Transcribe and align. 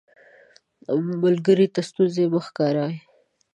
ملګری 1.23 1.67
ته 1.73 1.81
ستونزه 1.89 2.23
مه 2.33 2.39
ښکاري 2.47 2.89